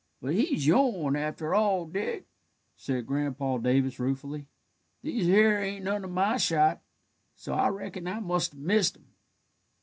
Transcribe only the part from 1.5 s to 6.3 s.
all, Dick," said Grandpa Davis ruefully. "These here ain't none of